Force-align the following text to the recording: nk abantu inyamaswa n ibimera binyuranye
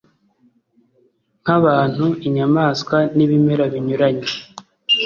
nk 1.41 1.47
abantu 1.57 2.05
inyamaswa 2.27 2.97
n 3.15 3.17
ibimera 3.25 3.63
binyuranye 3.73 4.29